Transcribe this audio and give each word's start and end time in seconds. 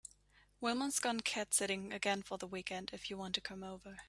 Wilma’s 0.59 0.97
gone 0.99 1.19
cat 1.19 1.53
sitting 1.53 1.93
again 1.93 2.23
for 2.23 2.39
the 2.39 2.47
weekend 2.47 2.89
if 2.91 3.11
you 3.11 3.19
want 3.19 3.35
to 3.35 3.41
come 3.41 3.63
over. 3.63 3.99